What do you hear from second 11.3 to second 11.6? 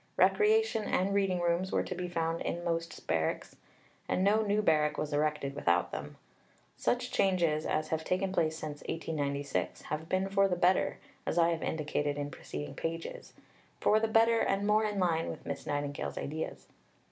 I